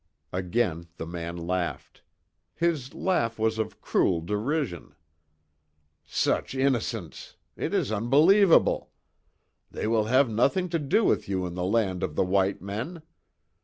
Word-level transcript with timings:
Again 0.33 0.87
the 0.97 1.05
man 1.05 1.37
laughed, 1.37 2.01
his 2.55 2.95
laugh 2.95 3.37
of 3.37 3.81
cruel 3.81 4.19
derision: 4.21 4.95
"Such 6.03 6.55
innocence! 6.55 7.35
It 7.55 7.71
is 7.71 7.91
unbelievable! 7.91 8.89
They 9.69 9.85
will 9.85 10.05
have 10.05 10.27
nothing 10.27 10.69
to 10.69 10.79
do 10.79 11.05
with 11.05 11.29
you 11.29 11.45
in 11.45 11.53
the 11.53 11.63
land 11.65 12.01
of 12.01 12.15
the 12.15 12.25
white 12.25 12.63
men. 12.63 13.03